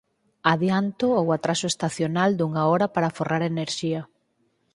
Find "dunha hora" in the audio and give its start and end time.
2.35-2.87